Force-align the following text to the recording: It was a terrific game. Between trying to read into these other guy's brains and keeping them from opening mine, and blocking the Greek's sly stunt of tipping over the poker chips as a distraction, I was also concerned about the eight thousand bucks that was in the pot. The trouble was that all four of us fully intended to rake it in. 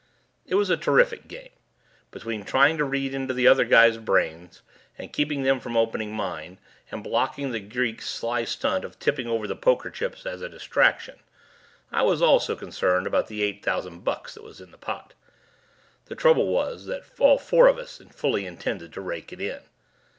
It 0.47 0.55
was 0.55 0.71
a 0.71 0.77
terrific 0.77 1.27
game. 1.27 1.51
Between 2.09 2.43
trying 2.43 2.75
to 2.79 2.83
read 2.83 3.13
into 3.13 3.35
these 3.35 3.47
other 3.47 3.65
guy's 3.65 3.97
brains 3.99 4.63
and 4.97 5.13
keeping 5.13 5.43
them 5.43 5.59
from 5.59 5.77
opening 5.77 6.11
mine, 6.11 6.57
and 6.89 7.03
blocking 7.03 7.51
the 7.51 7.59
Greek's 7.59 8.09
sly 8.09 8.43
stunt 8.45 8.83
of 8.83 8.97
tipping 8.97 9.27
over 9.27 9.45
the 9.45 9.55
poker 9.55 9.91
chips 9.91 10.25
as 10.25 10.41
a 10.41 10.49
distraction, 10.49 11.19
I 11.91 12.01
was 12.01 12.19
also 12.19 12.55
concerned 12.55 13.05
about 13.05 13.27
the 13.27 13.43
eight 13.43 13.63
thousand 13.63 14.03
bucks 14.03 14.33
that 14.33 14.43
was 14.43 14.59
in 14.59 14.71
the 14.71 14.79
pot. 14.79 15.13
The 16.05 16.15
trouble 16.15 16.47
was 16.47 16.87
that 16.87 17.03
all 17.19 17.37
four 17.37 17.67
of 17.67 17.77
us 17.77 18.01
fully 18.09 18.47
intended 18.47 18.93
to 18.93 19.01
rake 19.01 19.31
it 19.31 19.39
in. 19.39 19.59